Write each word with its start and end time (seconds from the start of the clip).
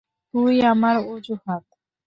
তুই 0.33 0.55
আমার 0.63 0.95
অযুহাত। 1.07 1.63